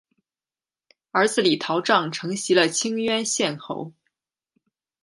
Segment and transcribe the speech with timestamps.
[1.11, 3.93] 儿子李桃杖承袭了清渊县侯。